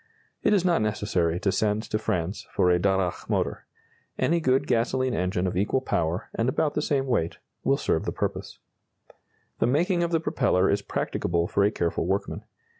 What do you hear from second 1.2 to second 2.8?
to send to France for a